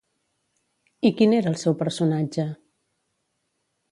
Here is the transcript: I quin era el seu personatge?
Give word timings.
I 1.09 1.11
quin 1.19 1.35
era 1.41 1.51
el 1.51 1.59
seu 1.65 1.77
personatge? 1.83 2.47